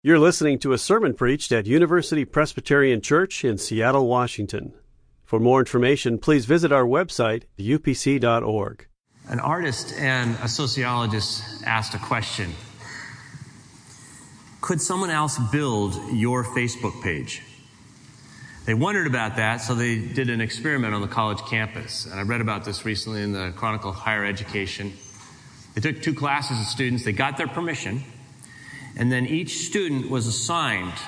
[0.00, 4.72] You're listening to a sermon preached at University Presbyterian Church in Seattle, Washington.
[5.24, 8.86] For more information, please visit our website, upc.org.
[9.28, 12.54] An artist and a sociologist asked a question
[14.60, 17.42] Could someone else build your Facebook page?
[18.66, 22.06] They wondered about that, so they did an experiment on the college campus.
[22.06, 24.92] And I read about this recently in the Chronicle of Higher Education.
[25.74, 28.04] They took two classes of students, they got their permission
[28.98, 30.98] and then each student was assigned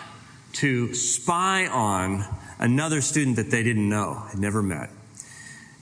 [0.52, 2.24] to spy on
[2.58, 4.90] another student that they didn't know, had never met.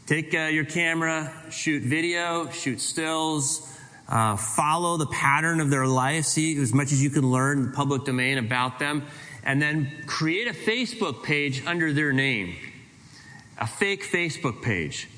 [0.07, 3.77] Take uh, your camera, shoot video, shoot stills,
[4.09, 7.65] uh, follow the pattern of their life, see as much as you can learn in
[7.67, 9.05] the public domain about them,
[9.45, 12.57] and then create a Facebook page under their name.
[13.59, 15.09] A fake Facebook page.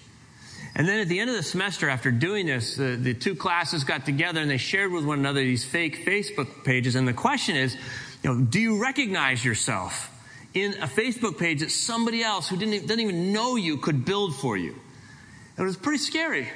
[0.80, 3.84] And then at the end of the semester, after doing this, the, the two classes
[3.84, 6.94] got together and they shared with one another these fake Facebook pages.
[6.94, 7.76] And the question is,
[8.22, 10.10] you know, do you recognize yourself
[10.54, 14.34] in a Facebook page that somebody else who didn't, didn't even know you could build
[14.34, 14.70] for you?
[14.70, 16.48] And it was pretty scary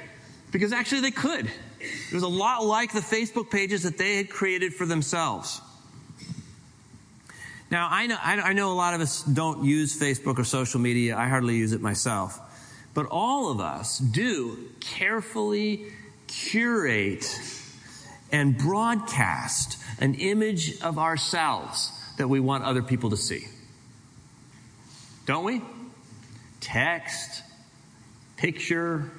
[0.53, 1.45] because actually they could.
[1.79, 5.61] It was a lot like the Facebook pages that they had created for themselves.
[7.71, 11.15] Now, I know, I know a lot of us don't use Facebook or social media.
[11.15, 12.41] I hardly use it myself.
[12.95, 15.87] But all of us do carefully
[16.29, 17.41] curate
[18.31, 23.47] and broadcast an image of ourselves that we want other people to see.
[25.27, 25.61] Don't we?
[26.61, 27.43] Text,
[28.37, 29.11] picture,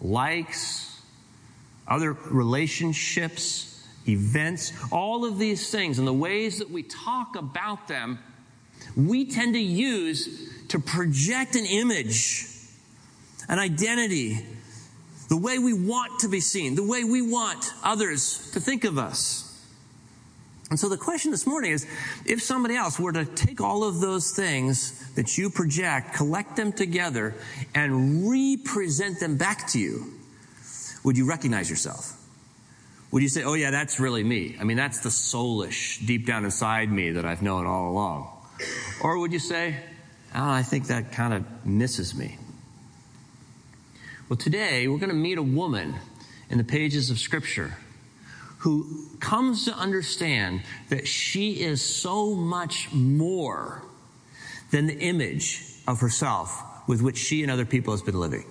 [0.00, 1.00] likes,
[1.88, 8.18] other relationships, events, all of these things and the ways that we talk about them,
[8.96, 12.48] we tend to use to project an image
[13.48, 14.44] an identity,
[15.28, 18.98] the way we want to be seen, the way we want others to think of
[18.98, 19.48] us.
[20.70, 21.86] And so the question this morning is
[22.24, 26.72] if somebody else were to take all of those things that you project, collect them
[26.72, 27.34] together,
[27.74, 30.14] and represent them back to you,
[31.04, 32.18] would you recognize yourself?
[33.10, 34.56] Would you say, oh, yeah, that's really me?
[34.58, 38.30] I mean, that's the soulish, deep down inside me that I've known all along.
[39.02, 39.76] Or would you say,
[40.34, 42.38] oh, I think that kind of misses me?
[44.28, 45.96] Well, today we're going to meet a woman
[46.48, 47.76] in the pages of Scripture
[48.58, 53.82] who comes to understand that she is so much more
[54.70, 58.44] than the image of herself with which she and other people has been living.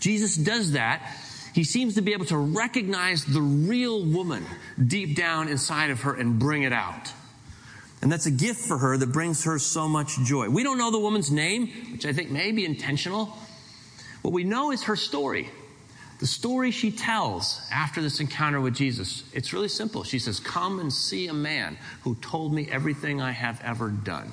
[0.00, 1.08] Jesus does that.
[1.54, 4.44] He seems to be able to recognize the real woman
[4.84, 7.12] deep down inside of her and bring it out.
[8.02, 10.48] And that's a gift for her that brings her so much joy.
[10.48, 13.38] We don't know the woman's name, which I think may be intentional.
[14.24, 15.50] What we know is her story.
[16.18, 20.02] The story she tells after this encounter with Jesus, it's really simple.
[20.02, 24.32] She says, Come and see a man who told me everything I have ever done.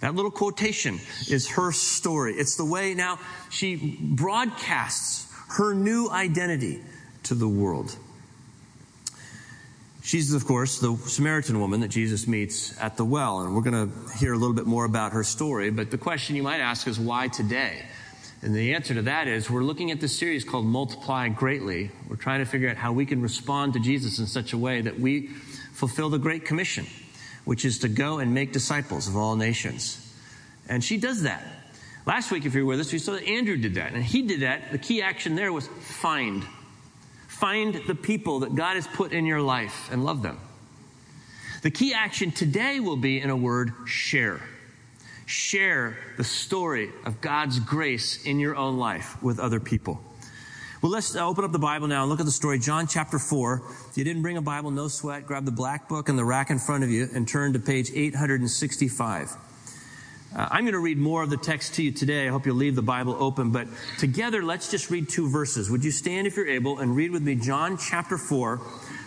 [0.00, 2.34] That little quotation is her story.
[2.34, 6.82] It's the way now she broadcasts her new identity
[7.24, 7.94] to the world.
[10.02, 13.88] She's, of course, the Samaritan woman that Jesus meets at the well, and we're going
[13.88, 15.70] to hear a little bit more about her story.
[15.70, 17.82] But the question you might ask is why today?
[18.42, 21.90] And the answer to that is we're looking at this series called Multiply Greatly.
[22.08, 24.80] We're trying to figure out how we can respond to Jesus in such a way
[24.80, 25.26] that we
[25.74, 26.86] fulfill the Great Commission,
[27.44, 30.14] which is to go and make disciples of all nations.
[30.68, 31.44] And she does that.
[32.06, 33.92] Last week, if you were with us, we saw that Andrew did that.
[33.92, 34.72] And he did that.
[34.72, 36.42] The key action there was find.
[37.28, 40.40] Find the people that God has put in your life and love them.
[41.60, 44.40] The key action today will be, in a word, share
[45.30, 50.02] share the story of God's grace in your own life with other people.
[50.82, 52.58] Well, let's uh, open up the Bible now and look at the story.
[52.58, 53.62] John chapter 4.
[53.90, 55.26] If you didn't bring a Bible, no sweat.
[55.26, 57.92] Grab the black book and the rack in front of you and turn to page
[57.94, 59.36] 865.
[60.34, 62.26] Uh, I'm going to read more of the text to you today.
[62.26, 63.68] I hope you'll leave the Bible open, but
[63.98, 65.70] together let's just read two verses.
[65.70, 68.60] Would you stand if you're able and read with me John chapter 4,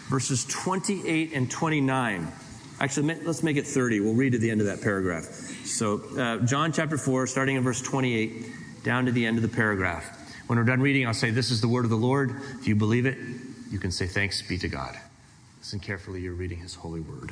[0.10, 2.32] verses 28 and 29?
[2.80, 4.00] Actually, let's make it 30.
[4.00, 5.53] We'll read to the end of that paragraph.
[5.66, 9.56] So, uh, John chapter 4, starting in verse 28, down to the end of the
[9.56, 10.20] paragraph.
[10.48, 12.36] When we're done reading, I'll say, This is the word of the Lord.
[12.60, 13.18] If you believe it,
[13.72, 14.98] you can say, Thanks be to God.
[15.60, 17.32] Listen carefully, you're reading his holy word.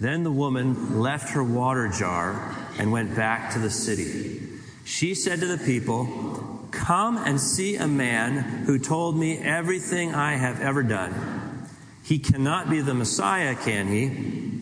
[0.00, 4.42] Then the woman left her water jar and went back to the city.
[4.84, 10.34] She said to the people, Come and see a man who told me everything I
[10.34, 11.68] have ever done.
[12.02, 14.55] He cannot be the Messiah, can he?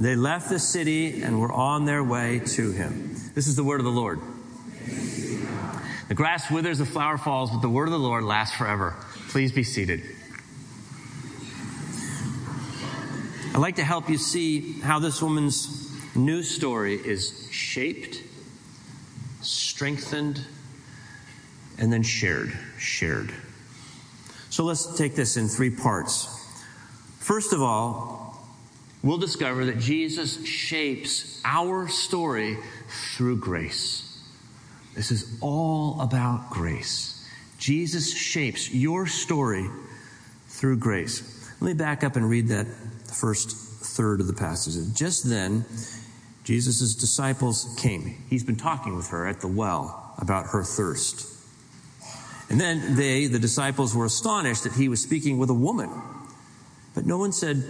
[0.00, 3.14] They left the city and were on their way to him.
[3.34, 4.18] This is the word of the Lord.
[6.08, 8.96] The grass withers, the flower falls, but the word of the Lord lasts forever.
[9.28, 10.02] Please be seated.
[13.52, 18.22] I'd like to help you see how this woman's new story is shaped,
[19.42, 20.44] strengthened,
[21.78, 22.56] and then shared.
[22.78, 23.34] Shared.
[24.48, 26.26] So let's take this in three parts.
[27.18, 28.19] First of all,
[29.02, 32.58] we'll discover that Jesus shapes our story
[32.88, 34.06] through grace.
[34.94, 37.16] This is all about grace.
[37.58, 39.68] Jesus shapes your story
[40.48, 41.50] through grace.
[41.60, 44.74] Let me back up and read that first third of the passage.
[44.96, 45.64] Just then,
[46.44, 48.24] Jesus' disciples came.
[48.28, 51.26] He's been talking with her at the well about her thirst.
[52.48, 55.90] And then they, the disciples, were astonished that he was speaking with a woman.
[56.94, 57.62] But no one said,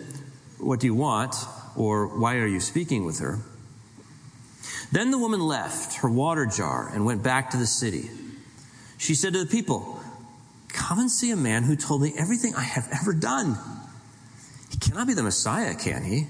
[0.60, 1.34] What do you want?
[1.76, 3.38] or Why are you speaking with her?
[4.92, 8.10] Then the woman left her water jar and went back to the city.
[8.98, 10.00] She said to the people,
[10.68, 13.56] Come and see a man who told me everything I have ever done.
[14.70, 16.26] He cannot be the Messiah, can he?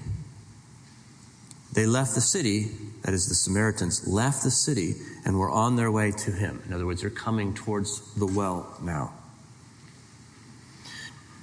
[1.73, 2.71] They left the city,
[3.03, 4.95] that is, the Samaritans left the city
[5.25, 6.61] and were on their way to him.
[6.67, 9.13] In other words, they're coming towards the well now.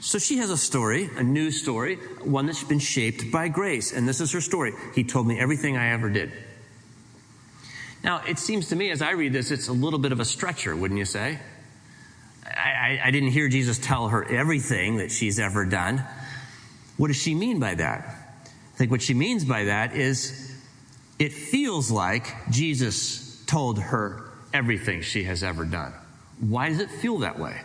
[0.01, 3.93] So she has a story, a new story, one that's been shaped by grace.
[3.93, 4.73] And this is her story.
[4.95, 6.33] He told me everything I ever did.
[8.05, 10.25] Now, it seems to me as I read this, it's a little bit of a
[10.25, 11.41] stretcher, wouldn't you say?
[12.47, 16.05] I, I, I didn't hear Jesus tell her everything that she's ever done.
[16.97, 18.05] What does she mean by that?
[18.47, 20.57] I think what she means by that is
[21.19, 25.93] it feels like Jesus told her everything she has ever done.
[26.39, 27.61] Why does it feel that way?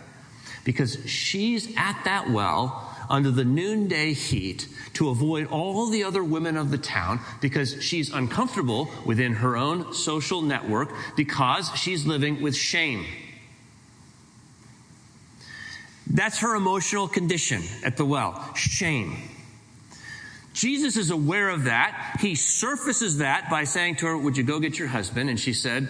[0.64, 6.56] Because she's at that well under the noonday heat to avoid all the other women
[6.56, 12.56] of the town because she's uncomfortable within her own social network because she's living with
[12.56, 13.04] shame.
[16.06, 19.16] That's her emotional condition at the well shame.
[20.52, 22.18] Jesus is aware of that.
[22.20, 25.28] He surfaces that by saying to her, Would you go get your husband?
[25.28, 25.88] And she said,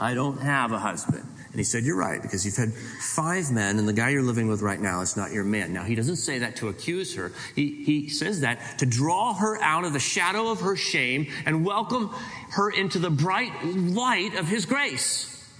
[0.00, 1.24] I don't have a husband.
[1.58, 4.46] And he said, You're right, because you've had five men, and the guy you're living
[4.46, 5.72] with right now is not your man.
[5.72, 7.32] Now, he doesn't say that to accuse her.
[7.56, 11.66] He, he says that to draw her out of the shadow of her shame and
[11.66, 12.14] welcome
[12.50, 15.52] her into the bright light of his grace.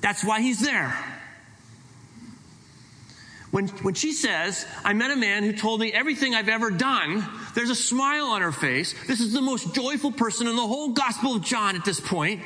[0.00, 0.96] That's why he's there.
[3.50, 7.24] When, when she says, I met a man who told me everything I've ever done,
[7.56, 8.94] there's a smile on her face.
[9.08, 12.40] This is the most joyful person in the whole Gospel of John at this point.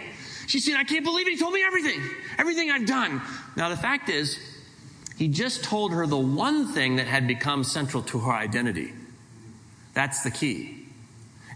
[0.46, 1.32] She's said, I can't believe it.
[1.32, 2.00] He told me everything,
[2.38, 3.22] everything I've done.
[3.56, 4.38] Now, the fact is,
[5.16, 8.92] he just told her the one thing that had become central to her identity.
[9.94, 10.86] That's the key.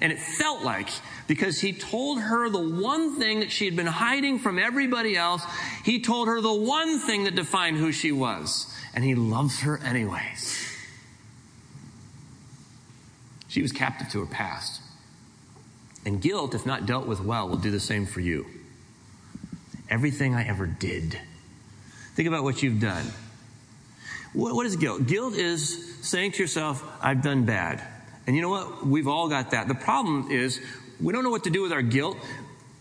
[0.01, 0.91] And it felt like,
[1.27, 5.43] because he told her the one thing that she had been hiding from everybody else,
[5.85, 8.73] he told her the one thing that defined who she was.
[8.95, 10.77] And he loves her anyways.
[13.49, 14.81] She was captive to her past.
[16.07, 18.47] And guilt, if not dealt with well, will do the same for you.
[19.91, 21.19] Everything I ever did.
[22.15, 23.07] Think about what you've done.
[24.33, 25.07] What is guilt?
[25.07, 27.83] Guilt is saying to yourself, I've done bad.
[28.27, 28.87] And you know what?
[28.87, 29.69] We've all got that.
[29.69, 30.61] The problem is
[31.01, 32.17] we don't know what to do with our guilt.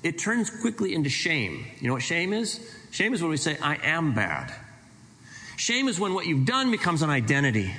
[0.04, 1.66] It turns quickly into shame.
[1.80, 2.60] You know what shame is?
[2.92, 4.54] Shame is when we say, I am bad.
[5.56, 7.74] Shame is when what you've done becomes an identity.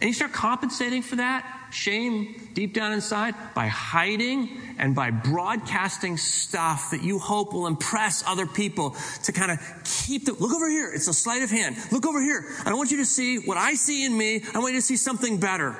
[0.00, 4.48] And you start compensating for that shame deep down inside by hiding
[4.78, 10.24] and by broadcasting stuff that you hope will impress other people to kind of keep
[10.24, 10.90] the look over here.
[10.92, 11.76] It's a sleight of hand.
[11.90, 12.44] Look over here.
[12.64, 14.42] I want you to see what I see in me.
[14.54, 15.76] I want you to see something better.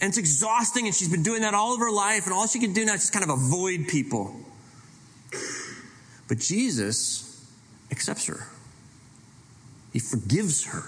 [0.00, 2.58] And it's exhausting, and she's been doing that all of her life, and all she
[2.58, 4.34] can do now is just kind of avoid people.
[6.28, 7.46] But Jesus
[7.90, 8.46] accepts her.
[9.92, 10.82] He forgives her.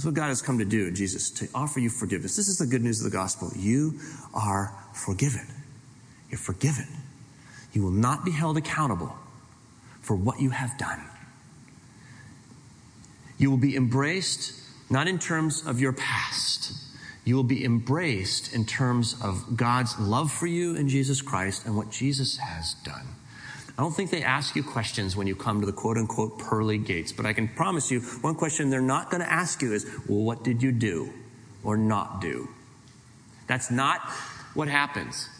[0.00, 2.34] That's what God has come to do, Jesus, to offer you forgiveness.
[2.34, 3.52] This is the good news of the gospel.
[3.54, 4.00] You
[4.32, 5.46] are forgiven.
[6.30, 6.86] You're forgiven.
[7.74, 9.14] You will not be held accountable
[10.00, 11.02] for what you have done.
[13.36, 14.54] You will be embraced
[14.88, 16.72] not in terms of your past.
[17.26, 21.76] You will be embraced in terms of God's love for you in Jesus Christ and
[21.76, 23.06] what Jesus has done.
[23.80, 26.76] I don't think they ask you questions when you come to the quote unquote pearly
[26.76, 29.86] gates, but I can promise you one question they're not going to ask you is,
[30.06, 31.10] well, what did you do
[31.64, 32.50] or not do?
[33.46, 34.02] That's not
[34.52, 35.30] what happens.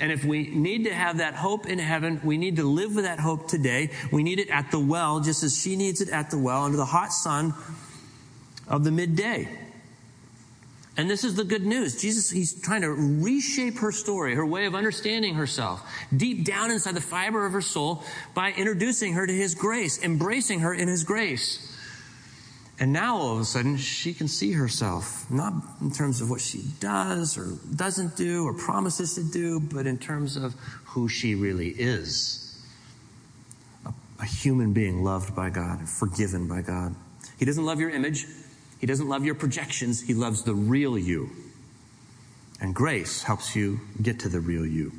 [0.00, 3.04] And if we need to have that hope in heaven, we need to live with
[3.04, 3.90] that hope today.
[4.10, 6.76] We need it at the well, just as she needs it at the well under
[6.76, 7.54] the hot sun
[8.66, 9.48] of the midday.
[10.98, 12.02] And this is the good news.
[12.02, 16.96] Jesus, he's trying to reshape her story, her way of understanding herself, deep down inside
[16.96, 18.02] the fiber of her soul
[18.34, 21.76] by introducing her to his grace, embracing her in his grace.
[22.80, 26.40] And now all of a sudden, she can see herself, not in terms of what
[26.40, 31.36] she does or doesn't do or promises to do, but in terms of who she
[31.36, 32.60] really is
[33.86, 36.96] a, a human being loved by God forgiven by God.
[37.38, 38.26] He doesn't love your image,
[38.78, 41.30] He doesn't love your projections, He loves the real you.
[42.60, 44.92] And grace helps you get to the real you.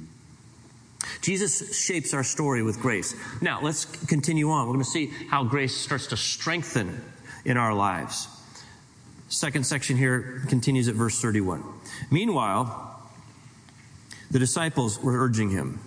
[1.22, 3.16] Jesus shapes our story with grace.
[3.42, 4.68] Now, let's continue on.
[4.68, 7.02] We're going to see how grace starts to strengthen
[7.46, 8.28] in our lives.
[9.30, 11.64] Second section here continues at verse 31.
[12.10, 13.00] Meanwhile,
[14.32, 15.80] the disciples were urging him.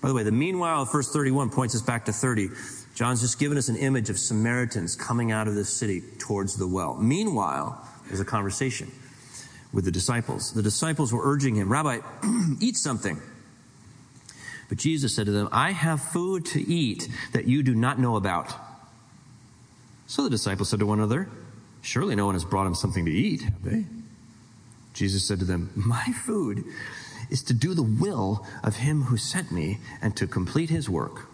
[0.00, 2.48] By the way, the meanwhile of verse 31 points us back to 30.
[3.00, 6.66] John's just given us an image of Samaritans coming out of the city towards the
[6.68, 6.98] well.
[6.98, 8.92] Meanwhile, there's a conversation
[9.72, 10.52] with the disciples.
[10.52, 12.00] The disciples were urging him, Rabbi,
[12.60, 13.18] eat something.
[14.68, 18.16] But Jesus said to them, I have food to eat that you do not know
[18.16, 18.52] about.
[20.06, 21.26] So the disciples said to one another,
[21.80, 23.86] Surely no one has brought him something to eat, have they?
[24.92, 26.66] Jesus said to them, My food
[27.30, 31.29] is to do the will of him who sent me and to complete his work.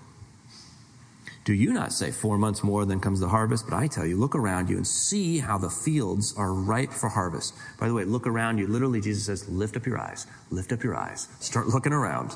[1.46, 3.66] Do you not say, Four months more, then comes the harvest?
[3.70, 7.08] But I tell you, look around you and see how the fields are ripe for
[7.08, 7.54] harvest.
[7.78, 8.66] By the way, look around you.
[8.66, 10.26] Literally, Jesus says, Lift up your eyes.
[10.50, 11.28] Lift up your eyes.
[11.38, 12.32] Start looking around.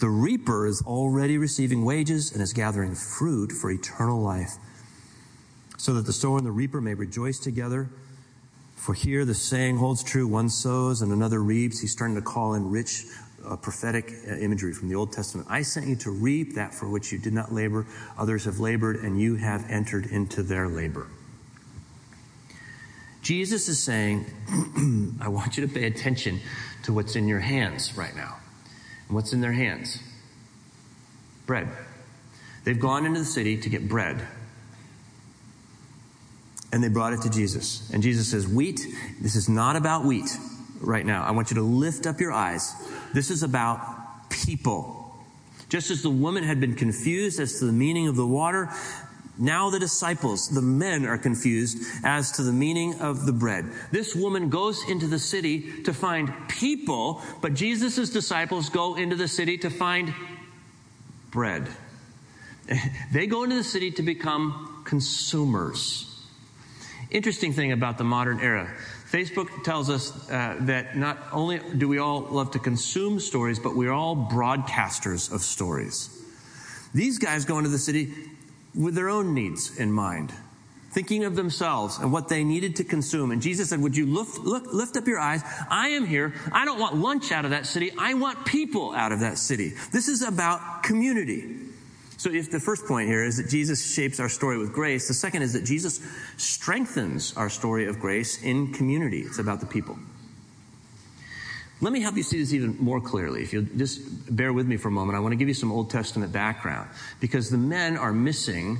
[0.00, 4.52] The reaper is already receiving wages and is gathering fruit for eternal life
[5.78, 7.88] so that the sower and the reaper may rejoice together.
[8.76, 11.80] For here the saying holds true one sows and another reaps.
[11.80, 13.04] He's starting to call in rich
[13.46, 15.46] uh, prophetic uh, imagery from the Old Testament.
[15.50, 17.86] I sent you to reap that for which you did not labor.
[18.18, 21.06] Others have labored, and you have entered into their labor.
[23.22, 24.26] Jesus is saying,
[25.20, 26.40] I want you to pay attention
[26.84, 28.36] to what's in your hands right now.
[29.08, 29.98] And what's in their hands?
[31.46, 31.68] Bread.
[32.64, 34.26] They've gone into the city to get bread
[36.74, 37.88] and they brought it to Jesus.
[37.92, 38.84] And Jesus says, Wheat,
[39.20, 40.36] this is not about wheat
[40.84, 41.24] right now.
[41.24, 42.74] I want you to lift up your eyes.
[43.12, 45.16] This is about people.
[45.68, 48.70] Just as the woman had been confused as to the meaning of the water,
[49.36, 53.66] now the disciples, the men, are confused as to the meaning of the bread.
[53.90, 59.26] This woman goes into the city to find people, but Jesus' disciples go into the
[59.26, 60.14] city to find
[61.30, 61.68] bread.
[63.12, 66.10] They go into the city to become consumers.
[67.10, 68.72] Interesting thing about the modern era.
[69.10, 73.76] Facebook tells us uh, that not only do we all love to consume stories, but
[73.76, 76.10] we're all broadcasters of stories.
[76.94, 78.12] These guys go into the city
[78.74, 80.32] with their own needs in mind,
[80.92, 83.30] thinking of themselves and what they needed to consume.
[83.30, 85.42] And Jesus said, Would you lift, look, lift up your eyes?
[85.68, 86.34] I am here.
[86.50, 87.92] I don't want lunch out of that city.
[87.98, 89.74] I want people out of that city.
[89.92, 91.63] This is about community.
[92.24, 95.12] So if the first point here is that Jesus shapes our story with grace, the
[95.12, 96.00] second is that Jesus
[96.38, 99.20] strengthens our story of grace in community.
[99.20, 99.98] It's about the people.
[101.82, 103.42] Let me help you see this even more clearly.
[103.42, 105.70] If you'll just bear with me for a moment, I want to give you some
[105.70, 106.88] Old Testament background
[107.20, 108.78] because the men are missing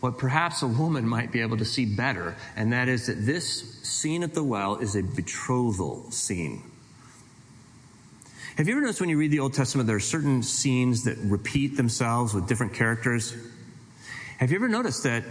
[0.00, 3.78] what perhaps a woman might be able to see better, and that is that this
[3.82, 6.62] scene at the well is a betrothal scene.
[8.56, 11.18] Have you ever noticed when you read the Old Testament, there are certain scenes that
[11.18, 13.36] repeat themselves with different characters?
[14.38, 15.24] Have you ever noticed that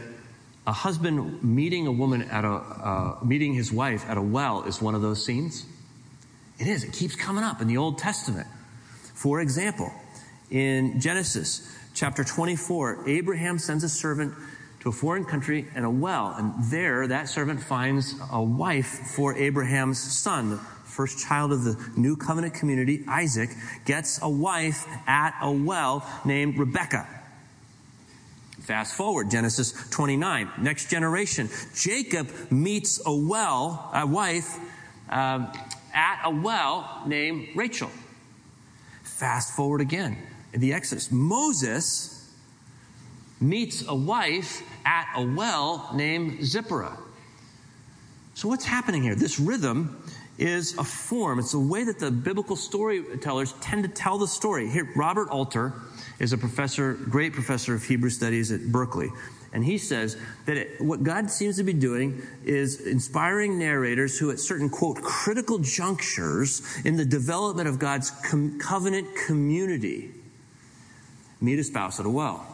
[0.67, 4.79] a husband meeting a woman at a, uh, meeting his wife at a well is
[4.79, 5.65] one of those scenes?
[6.59, 6.83] It is.
[6.83, 8.45] It keeps coming up in the Old Testament.
[9.15, 9.91] For example,
[10.51, 14.35] in Genesis chapter 24, Abraham sends a servant
[14.81, 19.33] to a foreign country and a well, and there that servant finds a wife for
[19.33, 20.59] Abraham's son,
[20.95, 23.49] first child of the new covenant community, Isaac,
[23.85, 27.07] gets a wife at a well named Rebecca.
[28.61, 31.49] Fast forward, Genesis 29, next generation.
[31.75, 34.57] Jacob meets a well, a wife,
[35.09, 35.51] um,
[35.93, 37.91] at a well named Rachel.
[39.03, 40.17] Fast forward again,
[40.53, 41.11] in the Exodus.
[41.11, 42.33] Moses
[43.39, 46.97] meets a wife at a well named Zipporah.
[48.33, 49.15] So, what's happening here?
[49.15, 50.03] This rhythm
[50.37, 51.39] is a form.
[51.39, 54.69] It's a way that the biblical storytellers tend to tell the story.
[54.69, 55.73] Here, Robert Alter
[56.19, 59.09] is a professor, great professor of Hebrew studies at Berkeley.
[59.53, 64.29] And he says that it, what God seems to be doing is inspiring narrators who,
[64.29, 70.11] at certain, quote, critical junctures in the development of God's com- covenant community,
[71.39, 72.45] meet a spouse at a well.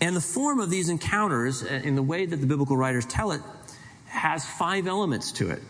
[0.00, 3.32] And the form of these encounters, uh, in the way that the biblical writers tell
[3.32, 3.40] it,
[4.18, 5.62] has five elements to it.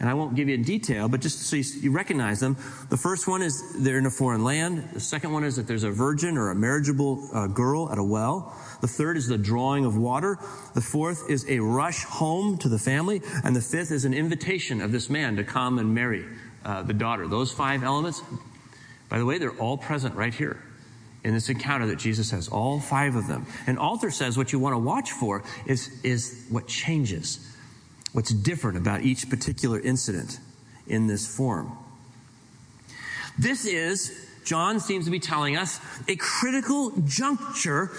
[0.00, 2.56] And I won't give you in detail, but just so you, recognize them.
[2.88, 4.90] The first one is they're in a foreign land.
[4.92, 8.04] The second one is that there's a virgin or a marriageable uh, girl at a
[8.04, 8.56] well.
[8.80, 10.38] The third is the drawing of water.
[10.74, 13.22] The fourth is a rush home to the family.
[13.42, 16.24] And the fifth is an invitation of this man to come and marry
[16.64, 17.26] uh, the daughter.
[17.26, 18.22] Those five elements,
[19.08, 20.62] by the way, they're all present right here
[21.24, 23.46] in this encounter that Jesus has, all five of them.
[23.66, 27.47] And Alter says what you want to watch for is, is what changes
[28.12, 30.40] what's different about each particular incident
[30.86, 31.72] in this form.
[33.38, 37.90] This is, John seems to be telling us, a critical juncture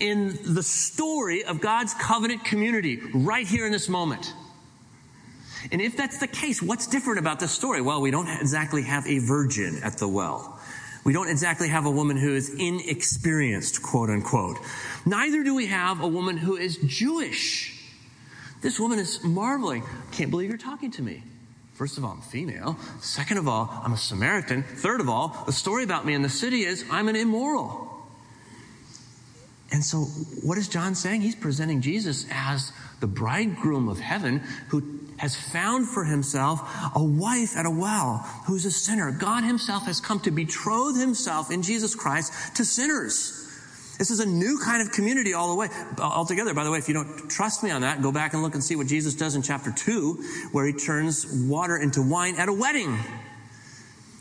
[0.00, 4.34] in the story of God's covenant community right here in this moment.
[5.72, 7.82] And if that's the case, what's different about this story?
[7.82, 10.60] Well, we don't exactly have a virgin at the well.
[11.04, 14.58] We don't exactly have a woman who is inexperienced, quote unquote.
[15.06, 17.77] Neither do we have a woman who is Jewish.
[18.60, 19.84] This woman is marveling.
[20.12, 21.22] Can't believe you're talking to me.
[21.74, 22.76] First of all, I'm female.
[23.00, 24.64] Second of all, I'm a Samaritan.
[24.64, 27.88] Third of all, the story about me in the city is I'm an immoral.
[29.70, 29.98] And so,
[30.42, 31.20] what is John saying?
[31.20, 36.60] He's presenting Jesus as the bridegroom of heaven who has found for himself
[36.96, 39.12] a wife at a well who's a sinner.
[39.12, 43.47] God himself has come to betroth himself in Jesus Christ to sinners.
[43.98, 46.54] This is a new kind of community all the way, altogether.
[46.54, 48.62] By the way, if you don't trust me on that, go back and look and
[48.62, 52.52] see what Jesus does in chapter 2, where he turns water into wine at a
[52.52, 52.96] wedding.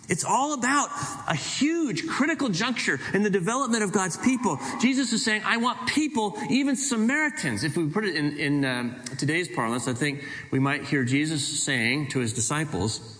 [0.10, 0.90] It's all about
[1.28, 4.60] a huge critical juncture in the development of God's people.
[4.80, 7.64] Jesus is saying, I want people, even Samaritans.
[7.64, 11.64] If we put it in, in um, today's parlance, I think we might hear Jesus
[11.64, 13.20] saying to his disciples,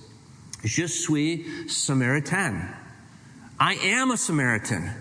[0.64, 2.74] Je suis Samaritan.
[3.60, 4.92] I am a Samaritan.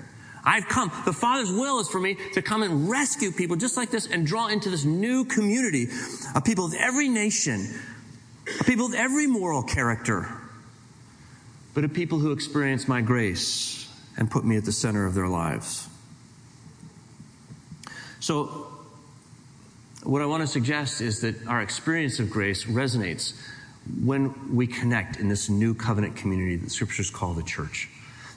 [0.46, 0.92] I've come.
[1.04, 4.24] The Father's will is for me to come and rescue people just like this and
[4.24, 5.88] draw into this new community
[6.36, 7.68] of people of every nation,
[8.60, 10.28] of people of every moral character,
[11.74, 15.28] but of people who experience my grace and put me at the center of their
[15.28, 15.88] lives.
[18.20, 18.68] So,
[20.04, 23.34] what I want to suggest is that our experience of grace resonates
[24.02, 27.88] when we connect in this new covenant community that scriptures call the church.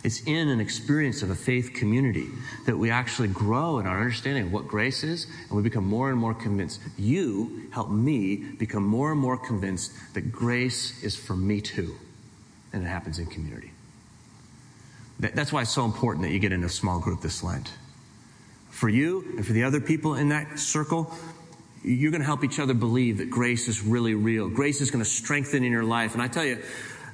[0.03, 2.27] It's in an experience of a faith community
[2.65, 6.09] that we actually grow in our understanding of what grace is, and we become more
[6.09, 6.79] and more convinced.
[6.97, 11.95] You help me become more and more convinced that grace is for me too.
[12.71, 13.71] And it happens in community.
[15.19, 17.69] That's why it's so important that you get in a small group this Lent.
[18.69, 21.13] For you and for the other people in that circle,
[21.83, 24.47] you're going to help each other believe that grace is really real.
[24.47, 26.13] Grace is going to strengthen in your life.
[26.13, 26.61] And I tell you,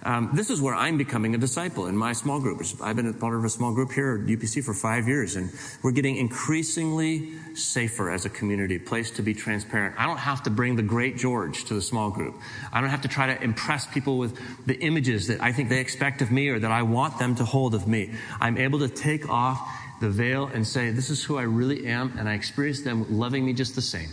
[0.05, 2.61] um, this is where I'm becoming a disciple in my small group.
[2.79, 5.51] I've been a part of a small group here at UPC for five years, and
[5.81, 9.95] we're getting increasingly safer as a community, place to be transparent.
[9.97, 12.35] I don't have to bring the great George to the small group.
[12.71, 15.79] I don't have to try to impress people with the images that I think they
[15.79, 18.13] expect of me or that I want them to hold of me.
[18.39, 19.59] I'm able to take off
[20.01, 23.43] the veil and say, This is who I really am, and I experience them loving
[23.43, 24.09] me just the same.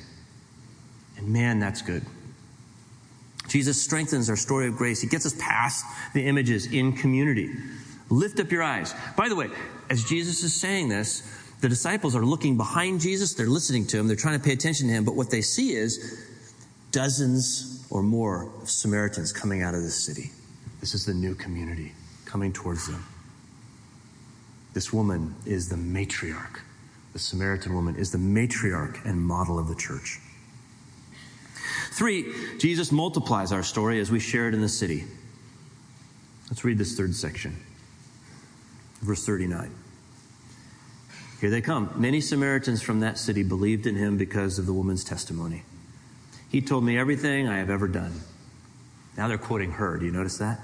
[1.18, 2.02] And man, that's good.
[3.52, 5.02] Jesus strengthens our story of grace.
[5.02, 5.84] He gets us past
[6.14, 7.50] the images in community.
[8.08, 8.94] Lift up your eyes.
[9.14, 9.48] By the way,
[9.90, 11.20] as Jesus is saying this,
[11.60, 13.34] the disciples are looking behind Jesus.
[13.34, 14.06] They're listening to him.
[14.06, 15.04] They're trying to pay attention to him.
[15.04, 16.26] But what they see is
[16.92, 20.30] dozens or more of Samaritans coming out of this city.
[20.80, 21.92] This is the new community
[22.24, 23.04] coming towards them.
[24.72, 26.60] This woman is the matriarch.
[27.12, 30.20] The Samaritan woman is the matriarch and model of the church.
[31.92, 35.04] Three, Jesus multiplies our story as we share it in the city.
[36.50, 37.56] Let's read this third section.
[39.00, 39.70] Verse 39.
[41.40, 41.92] Here they come.
[41.96, 45.64] Many Samaritans from that city believed in him because of the woman's testimony.
[46.50, 48.20] He told me everything I have ever done.
[49.16, 49.96] Now they're quoting her.
[49.98, 50.60] Do you notice that?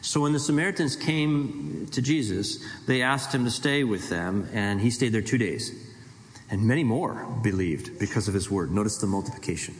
[0.00, 4.80] So when the Samaritans came to Jesus, they asked him to stay with them, and
[4.80, 5.72] he stayed there two days.
[6.50, 8.70] And many more believed because of his word.
[8.70, 9.74] Notice the multiplication.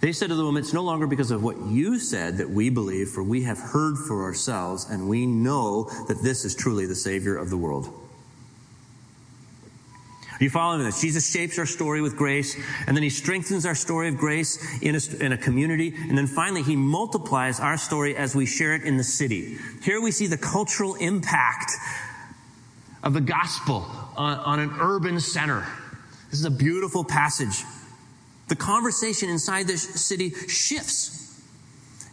[0.00, 2.70] They said to the woman, It's no longer because of what you said that we
[2.70, 6.94] believe, for we have heard for ourselves, and we know that this is truly the
[6.94, 7.92] Savior of the world.
[10.38, 11.00] Are you following this?
[11.00, 14.94] Jesus shapes our story with grace, and then he strengthens our story of grace in
[14.94, 18.82] a, in a community, and then finally he multiplies our story as we share it
[18.82, 19.56] in the city.
[19.82, 21.72] Here we see the cultural impact
[23.02, 25.66] of the gospel on, on an urban center.
[26.30, 27.64] This is a beautiful passage.
[28.48, 31.16] The conversation inside the city shifts.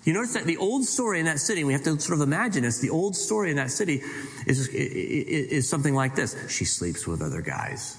[0.04, 2.64] You notice that the old story in that city, we have to sort of imagine
[2.64, 4.02] this, the old story in that city
[4.46, 6.36] is, is, something like this.
[6.50, 7.98] She sleeps with other guys.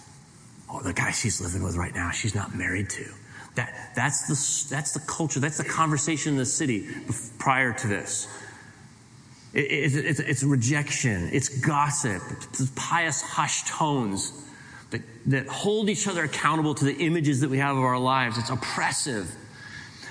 [0.70, 3.06] Oh, the guy she's living with right now, she's not married to.
[3.54, 6.88] That, that's, the, that's the culture, that's the conversation in the city
[7.38, 8.28] prior to this.
[9.54, 14.44] It, it, it's, it's rejection, it's gossip, it's pious hushed tones
[14.94, 18.38] that, that hold each other accountable to the images that we have of our lives.
[18.38, 19.34] It's oppressive.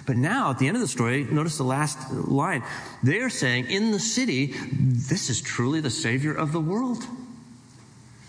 [0.06, 2.64] But now, at the end of the story, notice the last line.
[3.02, 7.06] They're saying, in the city, this is truly the Savior of the world.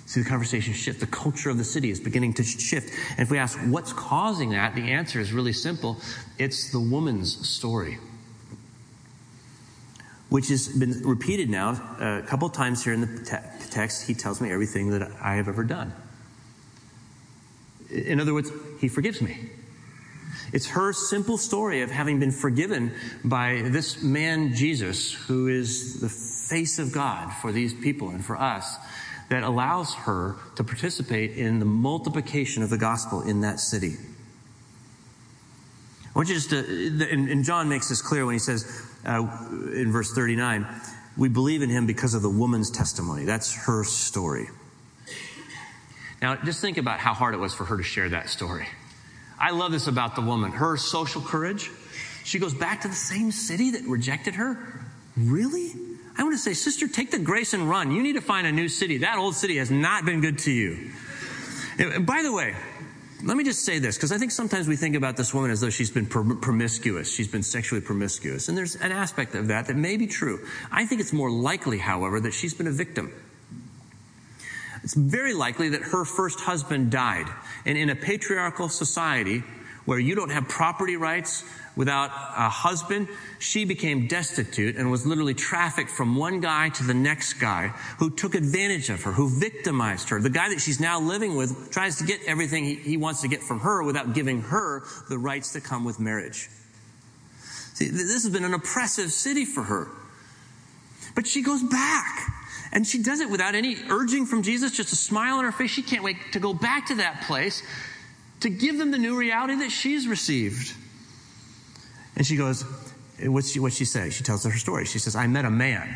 [0.06, 1.00] See the conversation shift.
[1.00, 2.92] The culture of the city is beginning to shift.
[3.10, 5.96] And if we ask what's causing that, the answer is really simple
[6.38, 7.98] it's the woman's story,
[10.28, 14.06] which has been repeated now uh, a couple times here in the te- text.
[14.06, 15.92] He tells me everything that I have ever done.
[17.94, 19.50] In other words, he forgives me.
[20.52, 22.92] It's her simple story of having been forgiven
[23.24, 28.36] by this man, Jesus, who is the face of God for these people and for
[28.36, 28.76] us,
[29.30, 33.96] that allows her to participate in the multiplication of the gospel in that city.
[36.14, 36.58] I want you just to,
[37.10, 38.64] and, John makes this clear when he says
[39.04, 39.26] uh,
[39.72, 40.66] in verse 39,
[41.16, 43.24] we believe in him because of the woman's testimony.
[43.24, 44.48] That's her story.
[46.24, 48.66] Now, just think about how hard it was for her to share that story.
[49.38, 51.70] I love this about the woman her social courage.
[52.24, 54.56] She goes back to the same city that rejected her.
[55.18, 55.72] Really?
[56.16, 57.92] I want to say, sister, take the grace and run.
[57.92, 58.96] You need to find a new city.
[58.98, 60.92] That old city has not been good to you.
[61.78, 62.56] And by the way,
[63.22, 65.60] let me just say this, because I think sometimes we think about this woman as
[65.60, 67.12] though she's been promiscuous.
[67.12, 68.48] She's been sexually promiscuous.
[68.48, 70.40] And there's an aspect of that that may be true.
[70.72, 73.12] I think it's more likely, however, that she's been a victim.
[74.84, 77.26] It's very likely that her first husband died.
[77.64, 79.42] And in a patriarchal society
[79.86, 81.42] where you don't have property rights
[81.74, 86.92] without a husband, she became destitute and was literally trafficked from one guy to the
[86.92, 87.68] next guy
[87.98, 90.20] who took advantage of her, who victimized her.
[90.20, 93.42] The guy that she's now living with tries to get everything he, wants to get
[93.42, 96.50] from her without giving her the rights that come with marriage.
[97.72, 99.88] See, this has been an oppressive city for her.
[101.14, 102.43] But she goes back.
[102.74, 105.70] And she does it without any urging from Jesus, just a smile on her face.
[105.70, 107.62] She can't wait to go back to that place
[108.40, 110.74] to give them the new reality that she's received.
[112.16, 112.64] And she goes,
[113.22, 114.10] what's she, what's she say?
[114.10, 114.86] She tells her story.
[114.86, 115.94] She says, I met a man.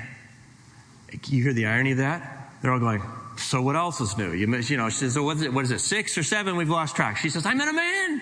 [1.26, 2.52] You hear the irony of that?
[2.62, 3.02] They're all going,
[3.36, 4.32] so what else is new?
[4.32, 5.52] You, you know, she says, so what is it?
[5.52, 5.80] What is it?
[5.80, 6.56] Six or seven?
[6.56, 7.16] We've lost track.
[7.16, 8.20] She says, I met a man.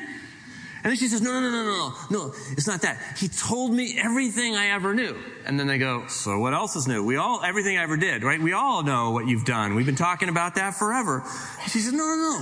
[0.87, 3.01] And then she says, no, no, no, no, no, no, it's not that.
[3.18, 5.16] He told me everything I ever knew.
[5.44, 7.05] And then they go, so what else is new?
[7.05, 8.40] We all, everything I ever did, right?
[8.40, 9.75] We all know what you've done.
[9.75, 11.25] We've been talking about that forever.
[11.61, 12.40] And she says, no, no, no.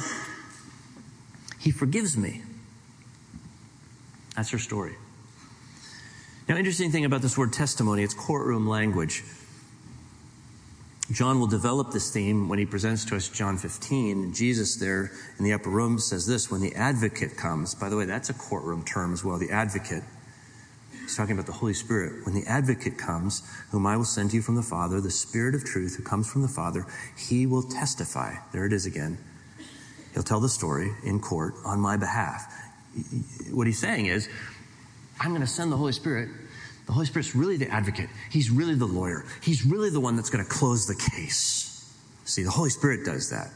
[1.59, 2.43] He forgives me.
[4.37, 4.95] That's her story.
[6.47, 9.25] Now, interesting thing about this word testimony, it's courtroom language.
[11.13, 14.33] John will develop this theme when he presents to us John 15.
[14.33, 17.75] Jesus, there in the upper room, says this when the advocate comes.
[17.75, 20.03] By the way, that's a courtroom term as well, the advocate.
[21.03, 22.25] He's talking about the Holy Spirit.
[22.25, 25.55] When the advocate comes, whom I will send to you from the Father, the Spirit
[25.55, 26.87] of truth who comes from the Father,
[27.19, 28.37] he will testify.
[28.53, 29.19] There it is again.
[30.15, 32.51] He'll tell the story in court on my behalf.
[33.51, 34.31] What he's saying is,
[35.21, 36.31] I'm going to send the Holy Spirit
[36.87, 38.11] the Holy Spirit's really the advocate.
[38.31, 39.25] He's really the lawyer.
[39.43, 41.71] He's really the one that's going to close the case.
[42.25, 43.51] See, the Holy Spirit does that.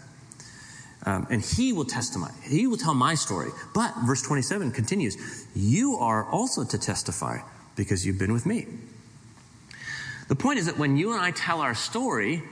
[1.05, 2.31] Um, and he will testify.
[2.43, 3.51] He will tell my story.
[3.75, 7.39] But verse 27 continues You are also to testify
[7.77, 8.67] because you've been with me.
[10.29, 12.43] The point is that when you and I tell our story,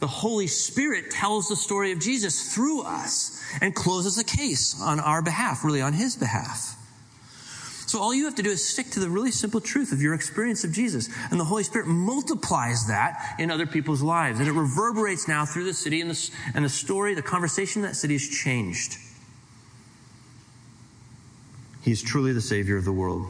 [0.00, 5.00] the Holy Spirit tells the story of Jesus through us and closes the case on
[5.00, 6.76] our behalf, really on his behalf.
[7.86, 10.12] So all you have to do is stick to the really simple truth of your
[10.12, 11.08] experience of Jesus.
[11.30, 14.40] And the Holy Spirit multiplies that in other people's lives.
[14.40, 17.88] And it reverberates now through the city and the, and the story, the conversation in
[17.88, 18.98] that city has changed.
[21.82, 23.28] He is truly the Savior of the world.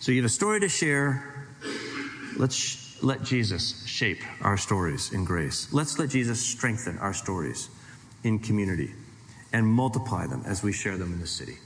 [0.00, 1.46] So you have a story to share.
[2.36, 5.72] Let's sh- let Jesus shape our stories in grace.
[5.72, 7.68] Let's let Jesus strengthen our stories
[8.24, 8.92] in community
[9.52, 11.58] and multiply them as we share them in the city.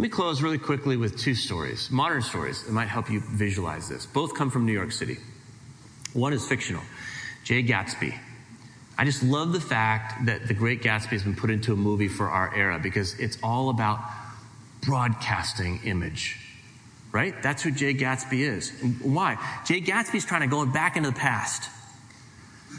[0.00, 3.86] Let me close really quickly with two stories, modern stories that might help you visualize
[3.86, 4.06] this.
[4.06, 5.18] Both come from New York City.
[6.14, 6.80] One is fictional
[7.44, 8.18] Jay Gatsby.
[8.96, 12.08] I just love the fact that The Great Gatsby has been put into a movie
[12.08, 14.00] for our era because it's all about
[14.80, 16.38] broadcasting image.
[17.12, 17.34] Right?
[17.42, 18.70] That's who Jay Gatsby is.
[19.02, 19.36] why?
[19.66, 21.68] Jay Gatsby's trying to go back into the past.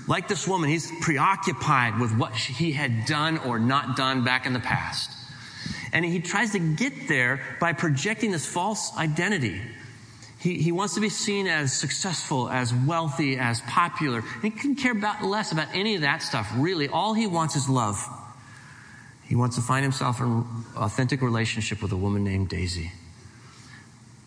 [0.07, 4.53] Like this woman, he's preoccupied with what he had done or not done back in
[4.53, 5.20] the past.
[5.93, 9.61] And he tries to get there by projecting this false identity.
[10.39, 14.23] He, he wants to be seen as successful, as wealthy, as popular.
[14.41, 16.87] He couldn't care about less about any of that stuff, really.
[16.87, 18.03] All he wants is love.
[19.25, 22.91] He wants to find himself in an authentic relationship with a woman named Daisy.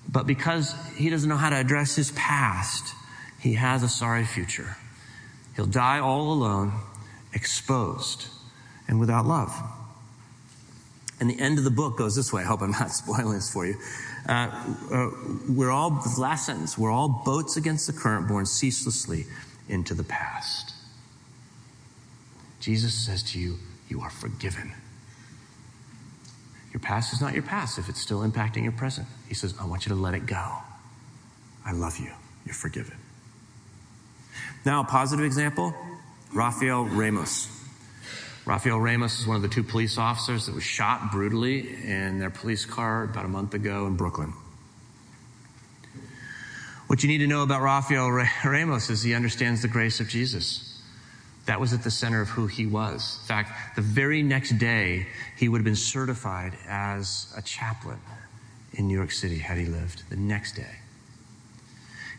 [0.09, 2.95] But because he doesn't know how to address his past,
[3.41, 4.77] he has a sorry future.
[5.57, 6.73] He'll die all alone,
[7.33, 8.29] exposed,
[8.87, 9.53] and without love.
[11.21, 12.43] And the end of the book goes this way.
[12.43, 13.77] I hope I'm not spoiling this for you.
[14.29, 14.51] Uh,
[14.93, 15.11] uh,
[15.49, 19.27] we're all, last sentence, we're all boats against the current borne ceaselessly
[19.69, 20.75] into the past.
[22.61, 24.73] Jesus says to you, You are forgiven.
[26.73, 29.07] Your past is not your past if it's still impacting your present.
[29.29, 30.57] He says, I want you to let it go.
[31.65, 32.11] I love you.
[32.45, 32.97] You're forgiven.
[34.65, 35.75] Now, a positive example
[36.33, 37.49] Rafael Ramos.
[38.47, 42.31] Rafael Ramos is one of the two police officers that was shot brutally in their
[42.31, 44.35] police car about a month ago in Brooklyn.
[46.87, 48.11] What you need to know about Rafael
[48.45, 50.83] Ramos is he understands the grace of Jesus.
[51.47, 53.19] That was at the center of who he was.
[53.23, 57.99] In fact, the very next day, he would have been certified as a chaplain
[58.75, 60.03] in New York City had he lived.
[60.11, 60.77] The next day.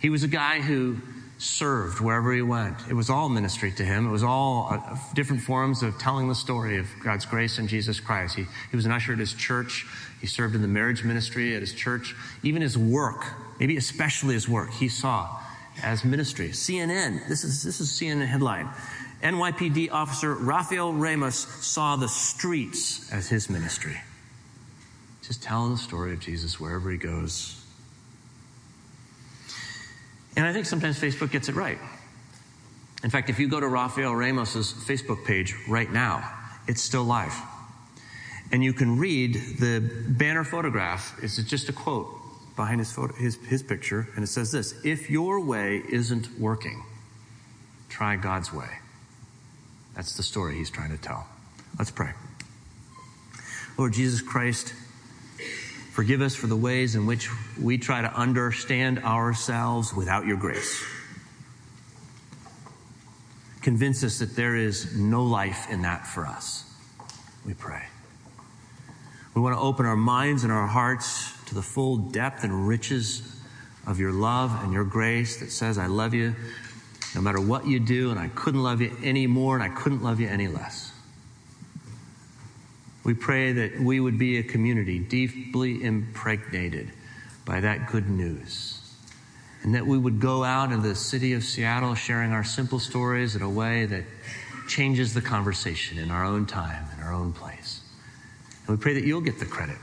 [0.01, 0.97] He was a guy who
[1.45, 2.77] served wherever he went.
[2.89, 4.08] It was all ministry to him.
[4.08, 7.99] It was all uh, different forms of telling the story of God's grace in Jesus
[7.99, 8.36] Christ.
[8.36, 9.86] He, he was an usher at his church.
[10.21, 12.15] He served in the marriage ministry at his church.
[12.43, 13.25] Even his work,
[13.60, 15.39] maybe especially his work, he saw
[15.84, 16.49] as ministry.
[16.49, 18.69] CNN, this is, this is CNN headline.
[19.21, 23.97] NYPD officer Rafael Ramos saw the streets as his ministry.
[25.23, 27.64] Just telling the story of Jesus wherever he goes,
[30.35, 31.77] and I think sometimes Facebook gets it right.
[33.03, 36.29] In fact, if you go to Rafael Ramos's Facebook page right now,
[36.67, 37.35] it's still live.
[38.51, 41.17] And you can read the banner photograph.
[41.21, 42.07] It's just a quote
[42.55, 46.83] behind his, photo, his, his picture, and it says this If your way isn't working,
[47.89, 48.69] try God's way.
[49.95, 51.27] That's the story he's trying to tell.
[51.77, 52.11] Let's pray.
[53.77, 54.73] Lord Jesus Christ,
[55.95, 60.84] Forgive us for the ways in which we try to understand ourselves without your grace.
[63.62, 66.69] Convince us that there is no life in that for us.
[67.45, 67.81] We pray.
[69.36, 73.41] We want to open our minds and our hearts to the full depth and riches
[73.88, 76.36] of your love and your grace that says, I love you
[77.15, 80.03] no matter what you do, and I couldn't love you any more, and I couldn't
[80.03, 80.91] love you any less.
[83.05, 86.91] We pray that we would be a community deeply impregnated
[87.45, 88.81] by that good news.
[89.61, 93.35] And that we would go out in the city of Seattle sharing our simple stories
[93.35, 94.03] in a way that
[94.67, 97.81] changes the conversation in our own time, in our own place.
[98.67, 99.77] And we pray that you'll get the credit.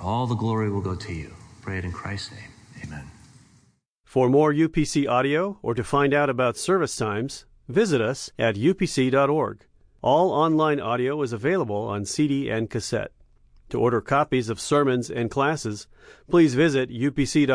[0.00, 1.34] All the glory will go to you.
[1.60, 2.50] Pray it in Christ's name.
[2.84, 3.10] Amen.
[4.04, 9.65] For more UPC audio or to find out about service times, visit us at upc.org.
[10.06, 13.10] All online audio is available on CD and cassette.
[13.70, 15.88] To order copies of sermons and classes,
[16.30, 17.54] please visit upc.org/audio,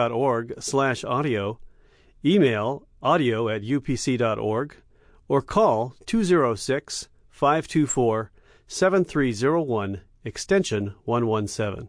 [2.26, 4.76] email audio at upc.org,
[5.30, 8.32] or call 206 524
[8.68, 11.88] 7301 extension 117.